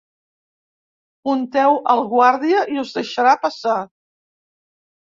[1.35, 3.79] Unteu el guàrdia i us deixarà passar.